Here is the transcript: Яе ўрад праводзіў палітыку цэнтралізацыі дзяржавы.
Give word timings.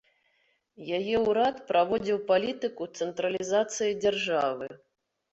Яе 0.99 1.17
ўрад 1.25 1.59
праводзіў 1.69 2.17
палітыку 2.31 2.87
цэнтралізацыі 3.01 3.93
дзяржавы. 4.03 4.71